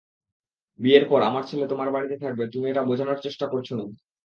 বিয়ের 0.79 1.05
পর 1.09 1.19
আমার 1.21 1.43
ছেলে 1.43 1.65
তোমার 1.67 1.89
বাড়িতে 1.91 2.15
থাকবে 2.23 2.43
তুমি 2.53 2.65
এটা 2.69 2.83
বুঝানোর 2.83 3.19
চেষ্টা 3.21 3.45
করছো 3.47 3.73
নাকি? 3.79 3.95